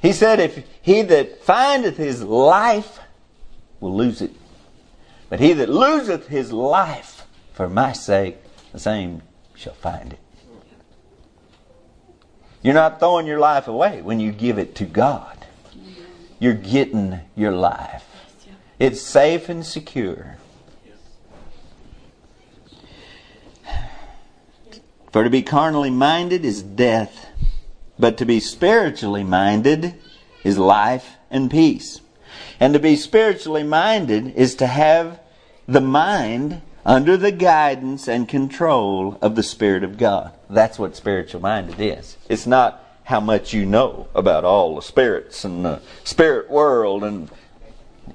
[0.00, 3.00] He said, If he that findeth his life
[3.80, 4.32] will lose it,
[5.28, 8.36] but he that loseth his life for my sake,
[8.72, 9.22] the same
[9.54, 10.18] shall find it.
[12.62, 15.46] You're not throwing your life away when you give it to God.
[16.38, 18.04] You're getting your life.
[18.78, 20.36] It's safe and secure.
[25.12, 27.26] For to be carnally minded is death,
[27.98, 29.94] but to be spiritually minded
[30.44, 32.00] is life and peace.
[32.60, 35.20] And to be spiritually minded is to have
[35.66, 40.32] the mind under the guidance and control of the Spirit of God.
[40.48, 42.16] That's what spiritual minded is.
[42.30, 47.30] It's not how much you know about all the spirits and the spirit world and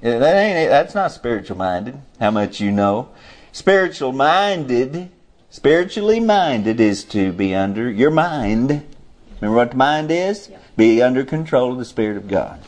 [0.00, 3.08] that ain't that's not spiritual minded how much you know.
[3.52, 5.08] Spiritual minded
[5.50, 8.84] spiritually minded is to be under your mind.
[9.40, 10.50] Remember what the mind is?
[10.76, 12.60] Be under control of the spirit of god.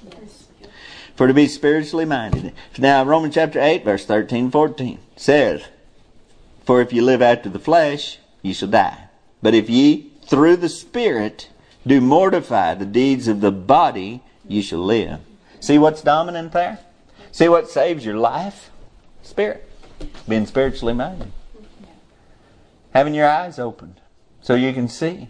[1.16, 2.52] For to be spiritually minded.
[2.78, 5.62] Now, Romans chapter 8, verse 13, 14 says,
[6.66, 9.04] For if you live after the flesh, ye shall die.
[9.40, 11.48] But if ye, through the Spirit,
[11.86, 15.20] do mortify the deeds of the body, you shall live.
[15.60, 16.80] See what's dominant there?
[17.30, 18.70] See what saves your life?
[19.22, 19.68] Spirit.
[20.28, 21.30] Being spiritually minded.
[22.92, 24.00] Having your eyes opened
[24.42, 25.28] so you can see.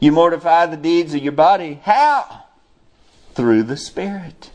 [0.00, 1.80] You mortify the deeds of your body.
[1.84, 2.44] How?
[3.34, 4.50] Through the Spirit.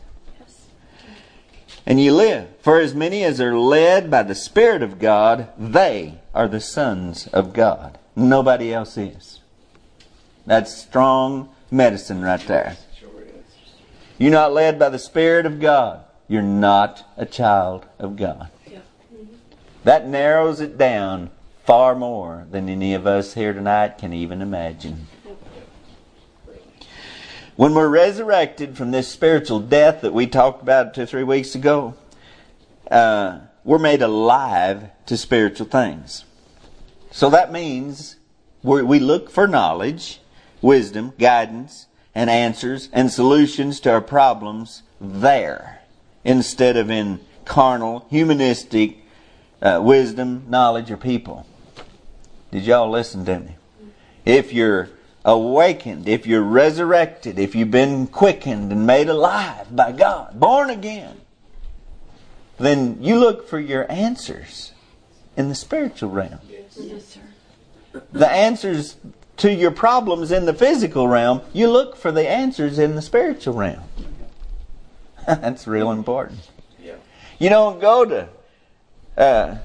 [1.86, 2.48] And you live.
[2.60, 7.28] For as many as are led by the Spirit of God, they are the sons
[7.28, 7.98] of God.
[8.16, 9.40] Nobody else is.
[10.46, 12.76] That's strong medicine right there.
[14.18, 16.04] You're not led by the Spirit of God.
[16.26, 18.48] You're not a child of God.
[19.84, 21.30] That narrows it down
[21.64, 25.06] far more than any of us here tonight can even imagine.
[27.56, 31.94] When we're resurrected from this spiritual death that we talked about two three weeks ago,
[32.90, 36.26] uh, we're made alive to spiritual things.
[37.10, 38.16] So that means
[38.62, 40.20] we we look for knowledge,
[40.60, 45.80] wisdom, guidance, and answers and solutions to our problems there
[46.24, 48.98] instead of in carnal, humanistic
[49.62, 51.46] uh, wisdom, knowledge, or people.
[52.50, 53.56] Did y'all listen to me?
[54.26, 54.90] If you're
[55.26, 61.20] awakened, if you're resurrected, if you've been quickened and made alive by God, born again,
[62.58, 64.72] then you look for your answers
[65.36, 66.38] in the spiritual realm.
[66.48, 67.20] Yes, sir.
[68.12, 68.96] The answers
[69.38, 73.54] to your problems in the physical realm, you look for the answers in the spiritual
[73.54, 73.82] realm.
[75.26, 76.48] That's real important.
[76.80, 76.94] Yeah.
[77.38, 78.28] You don't go to,
[79.18, 79.56] uh,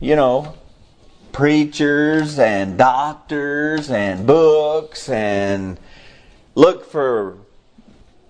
[0.00, 0.54] you know,
[1.32, 5.78] preachers and doctors and books and
[6.54, 7.38] look for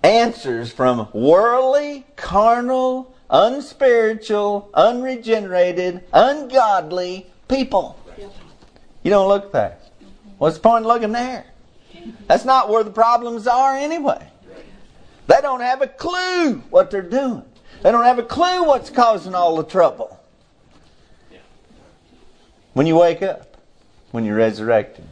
[0.03, 7.99] answers from worldly, carnal, unspiritual, unregenerated, ungodly people.
[9.03, 9.79] You don't look there.
[10.39, 11.47] What's the point of looking there?
[12.27, 14.29] That's not where the problems are anyway.
[15.27, 17.45] They don't have a clue what they're doing.
[17.83, 20.19] They don't have a clue what's causing all the trouble.
[22.73, 23.59] When you wake up,
[24.13, 25.05] when you're resurrected,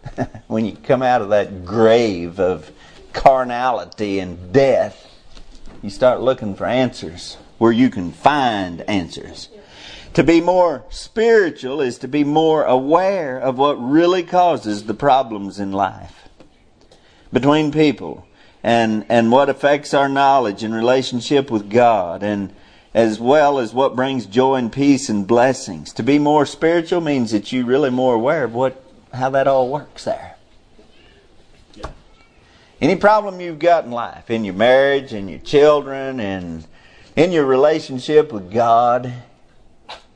[0.46, 2.70] when you come out of that grave of
[3.12, 5.04] carnality and death,
[5.82, 9.48] you start looking for answers where you can find answers.
[10.14, 15.58] To be more spiritual is to be more aware of what really causes the problems
[15.58, 16.28] in life
[17.32, 18.26] between people
[18.62, 22.54] and, and what affects our knowledge and relationship with God and
[22.94, 25.92] as well as what brings joy and peace and blessings.
[25.94, 29.68] To be more spiritual means that you're really more aware of what how that all
[29.68, 30.36] works there.
[32.80, 36.64] Any problem you've got in life, in your marriage, in your children, and
[37.16, 39.12] in your relationship with God,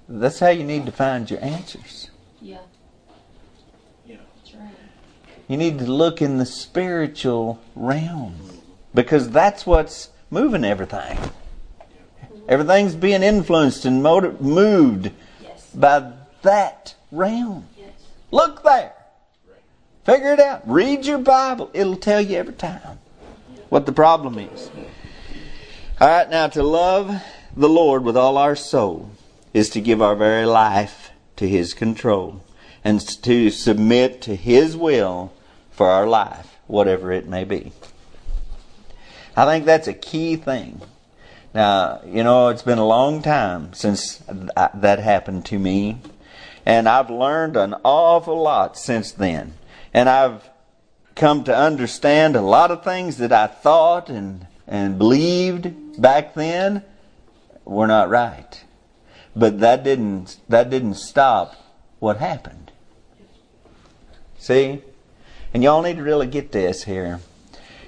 [0.08, 2.11] that's how you need to find your answers.
[2.40, 2.58] Yeah.
[4.06, 4.70] That's right.
[5.48, 8.37] You need to look in the spiritual realm
[8.94, 11.18] because that's what's moving everything.
[12.48, 15.11] Everything's being influenced and moved
[15.42, 15.70] Yes.
[15.74, 17.66] by that realm.
[17.78, 17.90] Yes.
[18.31, 18.92] Look there.
[20.05, 20.68] Figure it out.
[20.68, 21.70] Read your Bible.
[21.72, 22.98] It'll tell you every time
[23.68, 24.70] what the problem is.
[26.00, 27.22] All right, now to love
[27.57, 29.11] the Lord with all our soul
[29.55, 32.43] is to give our very life to His control
[32.82, 35.32] and to submit to His will
[35.70, 37.72] for our life, whatever it may be.
[39.36, 40.80] I think that's a key thing.
[41.55, 45.98] Now, you know, it's been a long time since that happened to me,
[46.64, 49.55] and I've learned an awful lot since then.
[49.92, 50.48] And I've
[51.14, 56.84] come to understand a lot of things that I thought and, and believed back then
[57.64, 58.64] were not right.
[59.36, 61.55] But that didn't, that didn't stop
[61.98, 62.72] what happened.
[64.38, 64.82] See?
[65.53, 67.20] And y'all need to really get this here.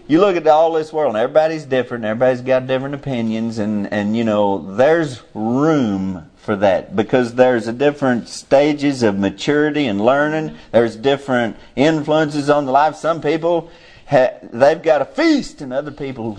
[0.07, 2.05] You look at all this world, and everybody's different.
[2.05, 7.73] Everybody's got different opinions, and and you know there's room for that because there's a
[7.73, 10.57] different stages of maturity and learning.
[10.73, 12.97] There's different influences on the life.
[12.97, 13.71] Some people
[14.07, 16.39] ha- they've got a feast, and other people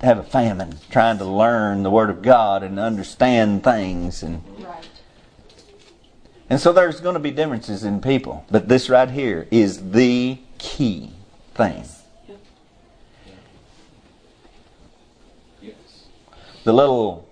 [0.00, 4.42] have a famine, trying to learn the Word of God and understand things and.
[4.58, 4.88] Right.
[6.50, 10.38] And so there's going to be differences in people, but this right here is the
[10.58, 11.12] key
[11.54, 11.84] thing.
[16.64, 17.28] The little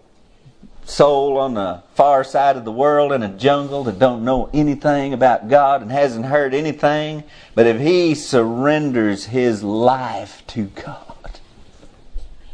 [0.85, 5.13] soul on the far side of the world in a jungle that don't know anything
[5.13, 7.23] about God and hasn't heard anything,
[7.55, 11.39] but if he surrenders his life to God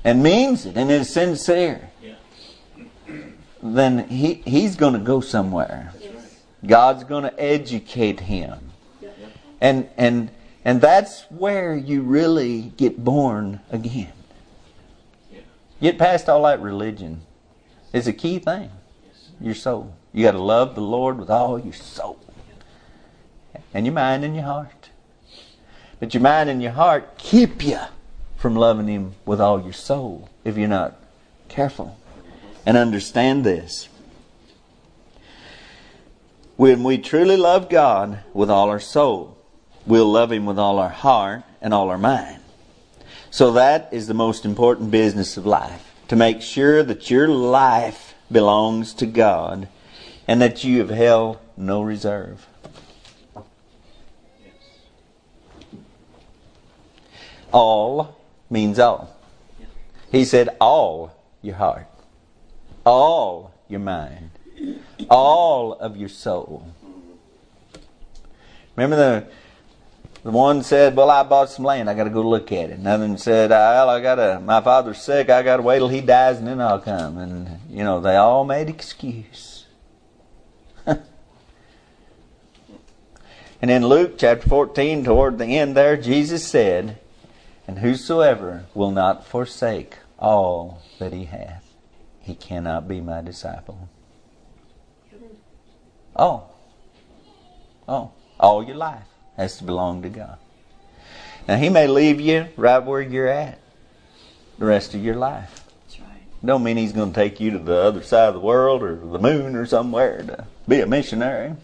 [0.04, 2.14] and means it and is sincere, Yeah.
[3.62, 5.94] then he, he's going to go somewhere.
[6.00, 6.36] Yes.
[6.66, 8.58] God's going to educate him.
[9.58, 10.30] And and
[10.66, 14.12] and that's where you really get born again.
[15.80, 17.22] Get past all that religion.
[17.92, 18.70] It's a key thing.
[19.40, 19.94] Your soul.
[20.12, 22.18] You got to love the Lord with all your soul.
[23.74, 24.90] And your mind and your heart.
[26.00, 27.80] But your mind and your heart keep you
[28.36, 30.98] from loving him with all your soul if you're not
[31.48, 31.98] careful.
[32.64, 33.88] And understand this.
[36.56, 39.36] When we truly love God with all our soul,
[39.86, 42.40] we'll love Him with all our heart and all our mind.
[43.36, 45.92] So that is the most important business of life.
[46.08, 49.68] To make sure that your life belongs to God
[50.26, 52.46] and that you have held no reserve.
[57.52, 58.16] All
[58.48, 59.14] means all.
[60.10, 61.88] He said all your heart,
[62.86, 64.30] all your mind,
[65.10, 66.72] all of your soul.
[68.76, 69.26] Remember the
[70.26, 71.88] the one said, "Well, I bought some land.
[71.88, 74.40] I got to go look at it." Another one said, "Well, I got to.
[74.40, 75.30] My father's sick.
[75.30, 78.16] I got to wait till he dies and then I'll come." And you know, they
[78.16, 79.66] all made excuse.
[80.84, 81.00] and
[83.60, 86.98] in Luke chapter fourteen, toward the end, there Jesus said,
[87.68, 91.72] "And whosoever will not forsake all that he hath,
[92.18, 93.88] he cannot be my disciple."
[96.16, 96.48] Oh.
[97.86, 98.10] Oh.
[98.40, 99.06] All your life
[99.36, 100.38] has to belong to God.
[101.46, 103.58] Now, He may leave you right where you're at
[104.58, 105.64] the rest of your life.
[106.00, 106.08] Right.
[106.44, 108.96] Don't mean He's going to take you to the other side of the world or
[108.96, 111.54] the moon or somewhere to be a missionary.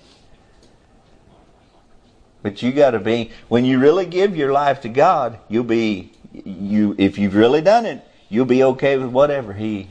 [2.43, 6.13] But you got to be when you really give your life to God, you'll be
[6.33, 9.89] you if you've really done it, you'll be okay with whatever He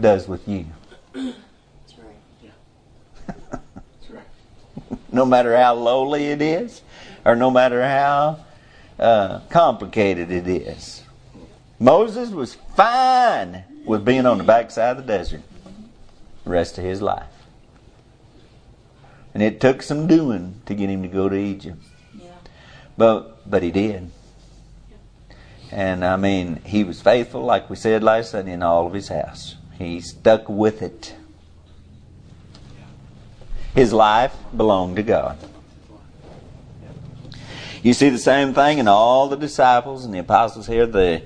[0.00, 0.66] does with you.
[1.12, 2.52] That's right.
[3.50, 5.12] That's right.
[5.12, 6.80] no matter how lowly it is,
[7.26, 8.38] or no matter how
[9.00, 11.02] uh, complicated it is.
[11.80, 15.42] Moses was fine with being on the backside of the desert
[16.44, 17.26] the rest of his life.
[19.34, 21.82] And it took some doing to get him to go to Egypt.
[22.14, 22.30] Yeah.
[22.96, 24.10] But but he did.
[25.72, 29.08] And I mean, he was faithful, like we said last Sunday, in all of his
[29.08, 29.56] house.
[29.76, 31.16] He stuck with it.
[33.74, 35.36] His life belonged to God.
[37.82, 41.22] You see the same thing in all the disciples and the apostles here, the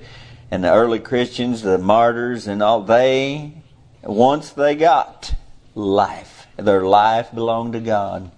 [0.49, 3.53] and the early Christians, the martyrs and all they
[4.03, 5.33] once they got
[5.75, 8.31] life, their life belonged to God.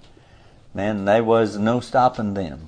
[0.73, 2.67] Man, there was no stopping them.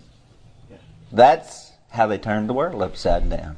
[1.12, 3.58] That's how they turned the world upside down.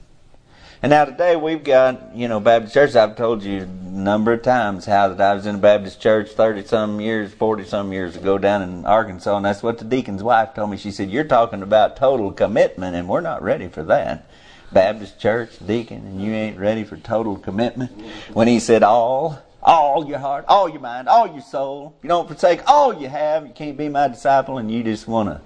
[0.83, 2.95] And now today we've got, you know, Baptist churches.
[2.95, 6.29] I've told you a number of times how that I was in a Baptist church
[6.29, 10.21] 30 some years, 40 some years ago down in Arkansas, and that's what the deacon's
[10.21, 10.77] wife told me.
[10.77, 14.29] She said, You're talking about total commitment, and we're not ready for that.
[14.71, 17.91] Baptist church, deacon, and you ain't ready for total commitment.
[18.33, 22.27] When he said, All, all your heart, all your mind, all your soul, you don't
[22.27, 25.41] forsake all you have, you can't be my disciple, and you just want to,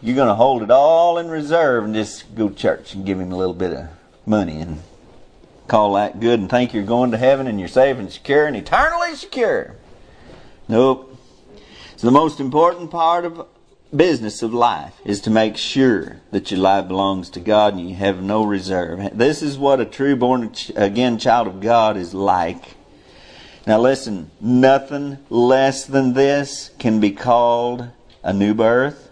[0.00, 3.20] you're going to hold it all in reserve and just go to church and give
[3.20, 3.88] him a little bit of
[4.30, 4.80] money and
[5.66, 8.56] call that good and think you're going to heaven and you're safe and secure and
[8.56, 9.76] eternally secure.
[10.68, 11.18] Nope.
[11.96, 13.46] So the most important part of
[13.94, 17.96] business of life is to make sure that your life belongs to God and you
[17.96, 19.18] have no reserve.
[19.18, 22.76] This is what a true born again child of God is like.
[23.66, 27.88] Now listen, nothing less than this can be called
[28.22, 29.10] a new birth.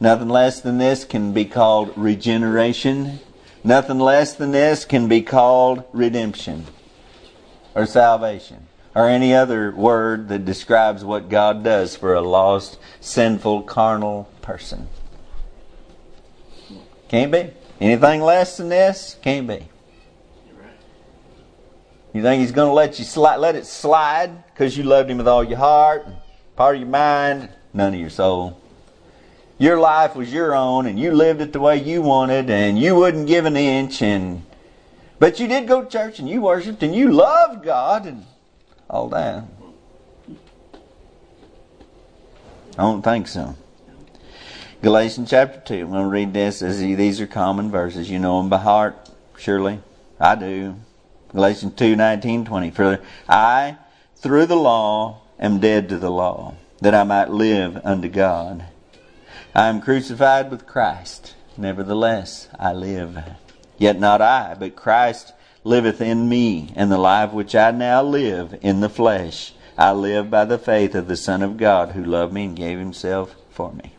[0.00, 3.20] Nothing less than this can be called regeneration.
[3.64, 6.66] Nothing less than this can be called redemption
[7.74, 13.62] or salvation or any other word that describes what God does for a lost, sinful,
[13.62, 14.88] carnal person.
[17.08, 17.50] Can't be.
[17.80, 19.68] Anything less than this can't be.
[22.12, 25.26] You think he's going to let you let it slide because you loved him with
[25.26, 26.06] all your heart,
[26.54, 28.60] part of your mind, none of your soul.
[29.58, 32.94] Your life was your own, and you lived it the way you wanted, and you
[32.96, 34.42] wouldn't give an inch, and
[35.18, 38.26] but you did go to church and you worshipped and you loved God and
[38.90, 39.44] all that.
[42.76, 43.56] I don't think so.
[44.82, 45.84] Galatians chapter 2.
[45.84, 48.10] I'm going to read this as these are common verses.
[48.10, 49.80] You know them by heart, surely.
[50.20, 50.76] I do.
[51.28, 52.70] Galatians 2 19, 20.
[52.70, 53.78] For I,
[54.16, 58.64] through the law, am dead to the law, that I might live unto God.
[59.54, 61.34] I am crucified with Christ.
[61.56, 63.22] Nevertheless, I live.
[63.78, 65.32] Yet not I, but Christ
[65.62, 70.28] liveth in me, and the life which I now live in the flesh, I live
[70.28, 73.72] by the faith of the Son of God who loved me and gave himself for
[73.72, 73.92] me.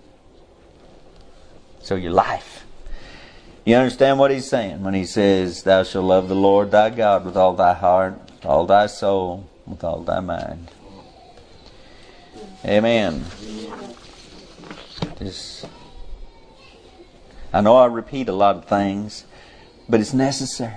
[1.81, 2.65] So your life.
[3.65, 7.25] You understand what he's saying when he says, Thou shalt love the Lord thy God
[7.25, 10.69] with all thy heart, with all thy soul, with all thy mind.
[12.65, 13.25] Amen.
[15.19, 15.65] Just,
[17.53, 19.25] I know I repeat a lot of things,
[19.87, 20.73] but it's necessary.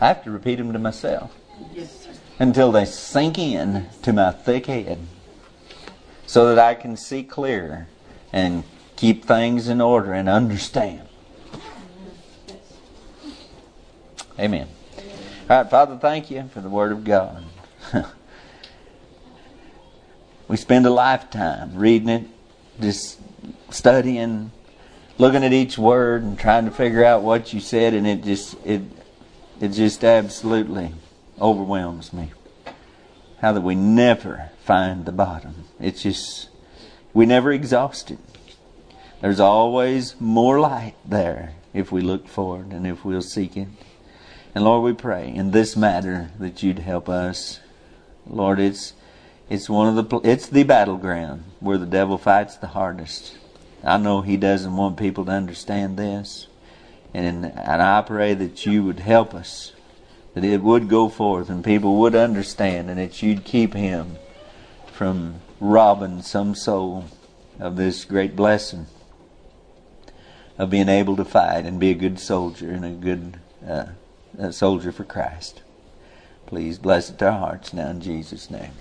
[0.00, 1.34] I have to repeat them to myself
[1.74, 2.08] Yes,
[2.38, 4.98] until they sink in to my thick head
[6.26, 7.88] so that I can see clear
[8.32, 8.64] and
[8.96, 11.02] keep things in order and understand.
[14.38, 14.68] Amen.
[15.48, 17.44] All right, Father, thank you for the Word of God.
[20.48, 22.24] we spend a lifetime reading it,
[22.80, 23.18] just
[23.70, 24.50] studying,
[25.18, 28.56] looking at each word and trying to figure out what you said, and it just
[28.64, 28.82] it
[29.60, 30.92] it just absolutely
[31.40, 32.32] overwhelms me.
[33.40, 35.64] How that we never find the bottom.
[35.80, 36.48] It's just
[37.12, 38.18] we never exhaust it.
[39.20, 43.68] There's always more light there if we look for it and if we'll seek it.
[44.54, 47.60] And Lord, we pray in this matter that you'd help us.
[48.26, 48.94] Lord, it's
[49.48, 53.38] it's one of the it's the battleground where the devil fights the hardest.
[53.84, 56.48] I know he doesn't want people to understand this.
[57.14, 59.72] And and I pray that you would help us
[60.34, 64.16] that it would go forth and people would understand and that you'd keep him
[64.92, 67.06] from robbing some soul
[67.58, 68.86] of this great blessing
[70.58, 73.86] of being able to fight and be a good soldier and a good uh,
[74.38, 75.62] a soldier for Christ.
[76.46, 78.72] Please bless it to our hearts now in Jesus' name.